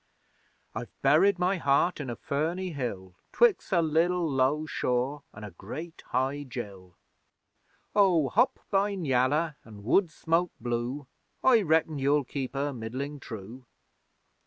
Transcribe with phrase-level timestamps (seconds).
[0.73, 5.51] I've buried my heart in a ferny hill, Twix' a liddle low shaw an' a
[5.51, 6.95] great high gill.
[7.95, 11.05] Oh, hop bine yaller an' woodsmoke blue,
[11.43, 13.67] I reckon you'll keep her middling true!